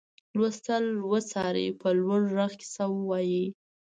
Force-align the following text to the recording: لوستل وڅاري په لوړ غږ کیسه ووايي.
لوستل 0.37 0.85
وڅاري 1.11 1.67
په 1.81 1.87
لوړ 1.99 2.21
غږ 2.35 2.51
کیسه 2.59 2.85
ووايي. 2.95 3.45